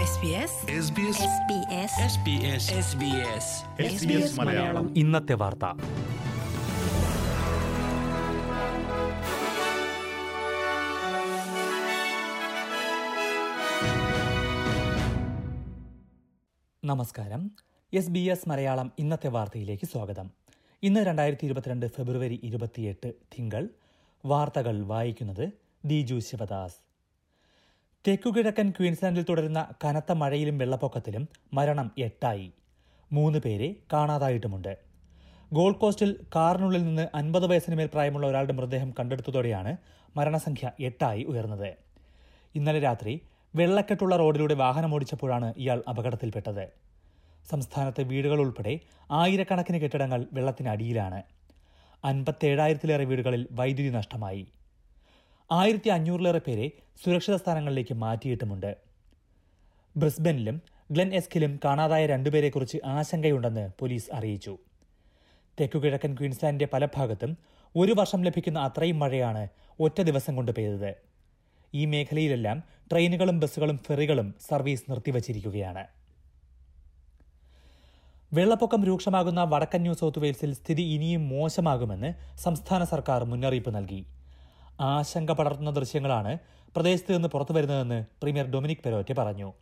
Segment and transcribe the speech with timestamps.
[0.00, 0.06] SBS
[3.86, 4.98] SBS Malayalam.
[4.98, 5.64] ഇന്നത്തെ വാർത്ത.
[16.84, 17.50] നമസ്കാരം.
[17.92, 20.30] എസ് ബി എസ് മലയാളം ഇന്നത്തെ വാർത്തയിലേക്ക് സ്വാഗതം.
[20.82, 23.68] ഇന്ന് രണ്ടായിരത്തി ഇരുപത്തിരണ്ട് ഫെബ്രുവരി ഇരുപത്തിയെട്ട് തിങ്കൾ.
[24.24, 25.52] വാർത്തകൾ വായിക്കുന്നത്
[25.84, 26.89] ദിജു ശിവദാസ്.
[28.06, 32.52] തെക്കുകിഴക്കൻ ക്വീൻസ്ലാൻഡിൽ തുടരുന്ന കനത്ത മഴയിലും വെള്ളപ്പൊക്കത്തിലും മരണം എട്ടായി.
[33.12, 34.78] മൂന്ന് പേരെ കാണാതായിട്ടുമുണ്ട്.
[35.52, 39.76] ഗോൾഡ് കോസ്റ്റിൽ കാറിനുള്ളിൽ നിന്ന് അൻപത് വയസ്സിന് മേൽ പ്രായമുള്ള ഒരാളുടെ മൃതദേഹം കണ്ടെടുത്തതോടെയാണ്
[40.16, 41.74] മരണസംഖ്യ എട്ടായി ഉയർന്നത്.
[42.54, 43.20] ഇന്നലെ രാത്രി
[43.54, 46.64] വെള്ളക്കെട്ടുള്ള റോഡിലൂടെ വാഹനമോടിച്ചപ്പോഴാണ് ഇയാൾ അപകടത്തിൽപ്പെട്ടത്.
[47.50, 51.22] സംസ്ഥാനത്തെ വീടുകൾ ഉൾപ്പെടെ ആയിരക്കണക്കിന് കെട്ടിടങ്ങൾ വെള്ളത്തിനടിയിലാണ്.
[52.04, 54.46] അൻപത്തേഴായിരത്തിലേറെ വീടുകളിൽ വൈദ്യുതി നഷ്ടമായി.
[55.52, 56.70] ആയിരത്തി അഞ്ഞൂറിലേറെ പേരെ
[57.04, 58.76] സുരക്ഷിത സ്ഥാനങ്ങളിലേക്ക് മാറ്റിയിട്ടുമുണ്ട്.
[59.96, 64.58] ബ്രിസ്ബനിലും ഗ്ലെൻ എസ്കിലും കാണാതായ രണ്ടുപേരെക്കുറിച്ച് ആശങ്കയുണ്ടെന്ന് പോലീസ് അറിയിച്ചു.
[65.60, 67.36] തെക്കുകിഴക്കൻ ക്വീൻസ്ലാൻഡിന്റെ പല ഭാഗത്തും
[67.76, 69.48] ഒരു വർഷം ലഭിക്കുന്ന അത്രയും മഴയാണ്
[69.80, 70.94] ഒറ്റ ദിവസം കൊണ്ട് പെയ്തത്.
[71.74, 72.62] ഈ മേഖലയിലെല്ലാം
[72.92, 75.86] ട്രെയിനുകളും ബസ്സുകളും ഫെറികളും സർവീസ് നിർത്തിവച്ചിരിക്കുകയാണ്.
[78.32, 84.06] വെള്ളപ്പൊക്കം രൂക്ഷമാകുന്ന വടക്കൻ ന്യൂ സൗത്ത് വെയിൽസിൽ സ്ഥിതി ഇനിയും മോശമാകുമെന്ന് സംസ്ഥാന സർക്കാർ മുന്നറിയിപ്പ് നൽകി.
[84.80, 86.38] ആശങ്ക പടർത്തുന്ന ദൃശ്യങ്ങളാണ്
[86.76, 89.52] പ്രദേശത്ത് നിന്ന് പുറത്തു വരുന്നതെന്ന് പ്രീമിയർ ഡൊമിനിക് പെരോറ്റെ പറഞ്ഞു.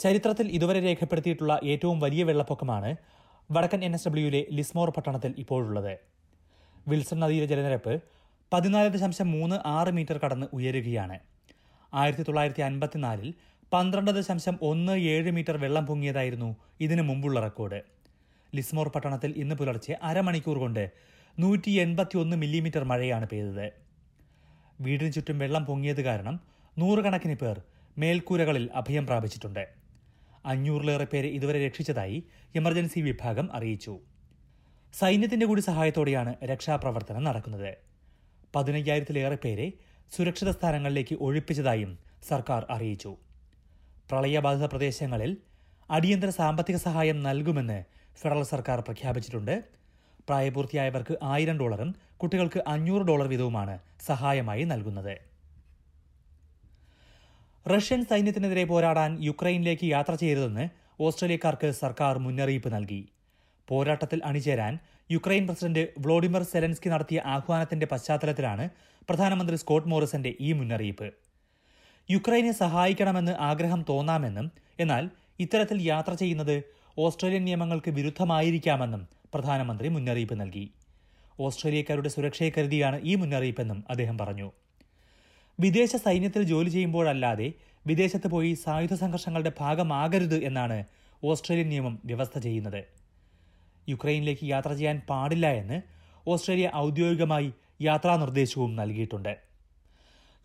[0.00, 2.96] ചരിത്രത്തിൽ ഇതുവരെ രേഖപ്പെടുത്തിയിട്ടുള്ള ഏറ്റവും വലിയ വെള്ളപ്പൊക്കമാണ്
[3.52, 5.98] വടക്കൻ എൻ എസ് ഡബ്ല്യുയിലെ ലിസ്മോർ പട്ടണത്തിൽ ഇപ്പോഴുള്ളത്.
[6.88, 8.00] വിൽസൺ നദിയിലെ ജലനിരപ്പ്
[8.52, 11.18] പതിനാല് ദശാംശം മൂന്ന് ആറ് മീറ്റർ കടന്ന് ഉയരുകയാണ്.
[11.94, 13.34] ആയിരത്തി തൊള്ളായിരത്തി അൻപത്തിനാലിൽ
[13.72, 17.80] പന്ത്രണ്ട് ദശാംശം ഒന്ന് ഏഴ് മീറ്റർ വെള്ളം പൊങ്ങിയതായിരുന്നു ഇതിനു മുമ്പുള്ള റെക്കോർഡ്.
[18.54, 20.90] ലിസ്മോർ പട്ടണത്തിൽ ഇന്ന് പുലർച്ചെ അരമണിക്കൂർ കൊണ്ട്
[21.38, 23.89] നൂറ്റി എൺപത്തിയൊന്ന് മില്ലിമീറ്റർ മഴയാണ് പെയ്തത്.
[24.80, 26.40] വീടിന് ചുറ്റും വെള്ളം പൊങ്ങിയത് കാരണം
[26.78, 27.62] നൂറുകണക്കിന് പേർ
[27.98, 29.64] മേൽക്കൂരകളിൽ അഭയം പ്രാപിച്ചിട്ടുണ്ട്.
[30.46, 32.18] അഞ്ഞൂറിലേറെ പേരെ ഇതുവരെ രക്ഷിച്ചതായി
[32.54, 33.94] എമർജൻസി വിഭാഗം അറിയിച്ചു.
[34.94, 37.72] സൈന്യത്തിന്റെ കൂടി സഹായത്തോടെയാണ് രക്ഷാപ്രവർത്തനം നടക്കുന്നത്.
[38.54, 39.72] പതിനയ്യായിരത്തിലേറെ പേരെ
[40.16, 43.16] സുരക്ഷിത സ്ഥാനങ്ങളിലേക്ക് ഒഴിപ്പിച്ചതായും സർക്കാർ അറിയിച്ചു.
[44.10, 45.36] പ്രളയബാധിത പ്രദേശങ്ങളിൽ
[45.90, 47.84] അടിയന്തര സാമ്പത്തിക സഹായം നൽകുമെന്ന്
[48.20, 49.54] ഫെഡറൽ സർക്കാർ പ്രഖ്യാപിച്ചിട്ടുണ്ട്.
[50.28, 53.74] പ്രായപൂർത്തിയായവർക്ക് ആയിരം ഡോളറും കുട്ടികൾക്ക് അഞ്ഞൂറ് ഡോളർ വീതവുമാണ്
[54.08, 55.14] സഹായമായി നൽകുന്നത്.
[57.66, 60.64] റഷ്യൻ സൈന്യത്തിനെതിരെ പോരാടാൻ യുക്രൈനിലേക്ക് യാത്ര ചെയ്യരുതെന്ന്
[61.06, 63.00] ഓസ്ട്രേലിയക്കാർക്ക് സർക്കാർ മുന്നറിയിപ്പ് നൽകി.
[63.68, 64.74] പോരാട്ടത്തിൽ അണിചേരാൻ
[65.10, 68.64] യുക്രൈൻ പ്രസിഡന്റ് വ്ളോഡിമിർ സെലൻസ്കി നടത്തിയ ആഹ്വാനത്തിന്റെ പശ്ചാത്തലത്തിലാണ്
[69.08, 71.08] പ്രധാനമന്ത്രി സ്കോട്ട് മോറിസന്റെ ഈ മുന്നറിയിപ്പ്.
[72.08, 74.46] യുക്രൈനെ സഹായിക്കണമെന്ന് ആഗ്രഹം തോന്നാമെന്നും
[74.78, 75.10] എന്നാൽ
[75.40, 76.56] ഇത്തരത്തിൽ യാത്ര ചെയ്യുന്നത്
[76.98, 79.02] ഓസ്ട്രേലിയൻ നിയമങ്ങൾക്ക് വിരുദ്ധമായിരിക്കാമെന്നും
[79.34, 80.70] പ്രധാനമന്ത്രി മുന്നറിയിപ്പ് നൽകി.
[81.40, 84.52] ഓസ്ട്രേലിയക്കാരുടെ സുരക്ഷയെ കരുതിയാണ് ഈ മുന്നറിയിപ്പെന്നും അദ്ദേഹം പറഞ്ഞു.
[85.60, 87.52] വിദേശ സൈന്യത്തിൽ ജോലി ചെയ്യുമ്പോഴല്ലാതെ
[87.86, 90.84] വിദേശത്ത് പോയി സായുധ സംഘർഷങ്ങളുടെ ഭാഗമാകരുത് എന്നാണ്
[91.24, 92.84] ഓസ്ട്രേലിയൻ നിയമം വ്യവസ്ഥ ചെയ്യുന്നത്.
[93.88, 95.82] യുക്രൈനിലേക്ക് യാത്ര ചെയ്യാൻ പാടില്ല എന്ന്
[96.28, 97.52] ഓസ്ട്രേലിയ ഔദ്യോഗികമായി
[97.82, 99.38] യാത്രാ നിർദ്ദേശവും നൽകിയിട്ടുണ്ട്.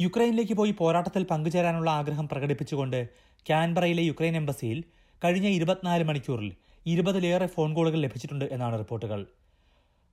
[0.00, 3.08] യുക്രൈനിലേക്ക് പോയി പോരാട്ടത്തിൽ പങ്കുചേരാനുള്ള ആഗ്രഹം പ്രകടിപ്പിച്ചുകൊണ്ട്
[3.50, 4.84] കാൻബറയിലെ യുക്രൈൻ എംബസിയിൽ
[5.24, 6.52] കഴിഞ്ഞ ഇരുപത്തിനാല് മണിക്കൂറിൽ
[6.86, 9.26] ഇരുപതിലേറെ ഫോൺ കോളുകൾ ലഭിച്ചിട്ടുണ്ട് എന്നാണ് റിപ്പോർട്ടുകൾ.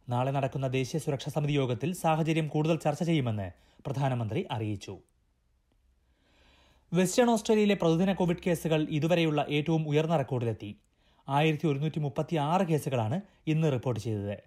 [0.10, 3.48] നാളെ നടക്കുന്ന ദേശീയ സുരക്ഷാ സമിതി യോഗത്തിൽ സാഹചര്യം കൂടുതൽ ചർച്ച ചെയ്യുമെന്ന്
[3.86, 4.98] പ്രധാനമന്ത്രി അറിയിച്ചു.
[6.94, 10.72] വെസ്റ്റേൺ ഓസ്ട്രേലിയയിലെ പ്രതിദിന കോവിഡ് കേസുകൾ ഇതുവരെയുള്ള ഏറ്റവും ഉയർന്ന റെക്കോർഡിലെത്തി.
[11.30, 14.38] ആയിരത്തി ഒരുന്നൂറ്റി മുപ്പത്തി ആറ് കേസുകളാണ് ഇന്ന് റിപ്പോർട്ട് ചെയ്തത്.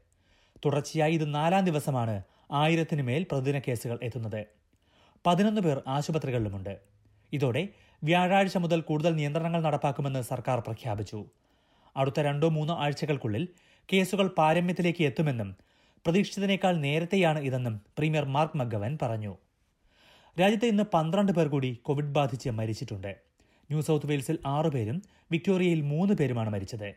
[0.65, 4.43] തുടർച്ചയായി ഇത് നാലാം ദിവസമാണ് ആയിരത്തിന് മേൽ പ്രതിദിന കേസുകൾ എത്തുന്നത്.
[5.27, 6.75] പതിനൊന്ന് പേർ ആശുപത്രികളിലുമുണ്ട്.
[7.33, 7.69] ഇതോടെ
[8.05, 11.21] വ്യാഴാഴ്ച മുതൽ കൂടുതൽ നിയന്ത്രണങ്ങൾ നടപ്പാക്കുമെന്ന് സർക്കാർ പ്രഖ്യാപിച്ചു.
[11.97, 13.49] അടുത്ത രണ്ടോ മൂന്നോ ആഴ്ചകൾക്കുള്ളിൽ
[13.93, 15.57] കേസുകൾ പാരമ്യത്തിലേക്ക് എത്തുമെന്നും
[16.05, 19.37] പ്രതീക്ഷിച്ചതിനേക്കാൾ നേരത്തെയാണ് ഇതെന്നും പ്രീമിയർ മാർക്ക് മഗവൻ പറഞ്ഞു.
[20.41, 23.17] രാജ്യത്ത് ഇന്ന് പന്ത്രണ്ട് പേർ കൂടി കോവിഡ് ബാധിച്ച് മരിച്ചിട്ടുണ്ട്.
[23.71, 26.95] ന്യൂ സൗത്ത് വെയിൽസിൽ ആറു പേരും വിക്ടോറിയയിൽ മൂന്ന് പേരുമാണ് മരിച്ചത്.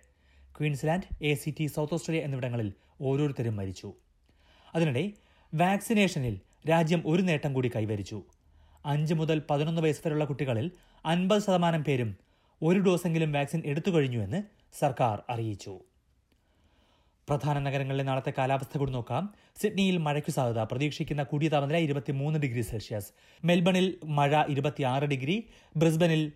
[0.59, 3.93] Queensland A C T South Australia എന്നിവിടങ്ങളിൽ ഓരോരുത്തരും മരിച്ചു.
[4.75, 5.11] അതിനിടെ
[5.55, 8.23] വാക്സിനേഷനിൽ രാജ്യം ഒരു നേട്ടം കൂടി കൈവരിച്ചു.
[8.85, 10.71] അഞ്ച് മുതൽ പതിനൊന്ന് വയസ്സ് വരെയുള്ള കുട്ടികളിൽ
[11.05, 12.17] അൻപത് ശതമാനം പേരും
[12.61, 15.79] ഒരു ഡോസെങ്കിലും വാക്സിൻ എടുത്തു കഴിഞ്ഞുവെന്ന് സർക്കാർ അറിയിച്ചു.
[17.29, 19.33] പ്രധാന നഗരങ്ങളിലെ നാളത്തെ കാലാവസ്ഥ കൂടി നോക്കാം.
[19.55, 20.63] സിഡ്നിയിൽ മഴയ്ക്കു സാധ്യത.
[20.63, 23.11] പ്രതീക്ഷിക്കുന്ന കൂടിയ താപനില ഇരുപത്തിമൂന്ന് ഡിഗ്രി സെൽഷ്യസ്.
[23.43, 25.47] മെൽബണിൽ മഴ ഇരുപത്തിയാറ് ഡിഗ്രി.
[25.77, 26.31] ബ്രിസ്ബനിൽ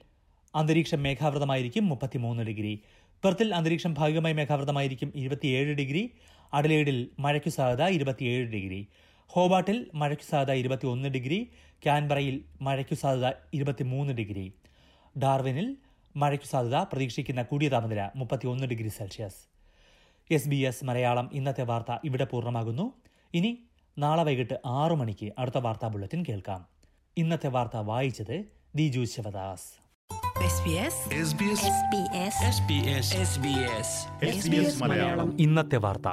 [0.56, 2.82] അന്തരീക്ഷം മേഘാവൃതമായിരിക്കും മുപ്പത്തിമൂന്ന് ഡിഗ്രി.
[3.24, 6.12] പെർത്തിൽ അന്തരീക്ഷം ഭാഗികമായി മേഘാവൃതമായിരിക്കും ഇരുപത്തിയേഴ് ഡിഗ്രി.
[6.54, 8.88] അഡലേഡിൽ മഴയ്ക്കു സാധ്യത ഇരുപത്തിയേഴ് ഡിഗ്രി.
[9.28, 11.52] ഹോബാട്ടിൽ മഴയ്ക്കു സാധ്യത ഇരുപത്തിയൊന്ന് ഡിഗ്രി.
[11.84, 14.54] ക്യാൻബറയിൽ മഴയ്ക്കു സാധ്യത ഇരുപത്തിമൂന്ന് ഡിഗ്രി.
[15.18, 15.78] ഡാർവിനിൽ
[16.16, 19.36] മഴയ്ക്കു സാധ്യത പ്രതീക്ഷിക്കുന്ന കൂടിയ താപനില മുപ്പത്തിയൊന്ന് degree Celsius.
[20.32, 22.94] S B S Malayalam ഇന്നത്തെ വാർത്ത ഇവിടെ പൂർണമാകുന്നു.
[23.34, 23.60] ഇനി
[23.98, 26.66] നാളെ വൈകിട്ട് ആറു മണിക്ക് അടുത്ത വാർത്താ ബുള്ളറ്റിൻ കേൾക്കാം.
[27.18, 29.82] ഇന്നത്തെ വാർത്ത വായിച്ചത് Diju Sivadas.
[30.42, 30.96] SBS
[31.28, 33.90] SBS SBS SBS SBS
[34.36, 35.42] SBS Malayalam.
[35.42, 36.08] ഇന്നത്തെ വാർത്ത.